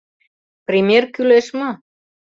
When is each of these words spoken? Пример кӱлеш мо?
Пример 0.67 1.03
кӱлеш 1.13 1.47
мо? 1.59 1.71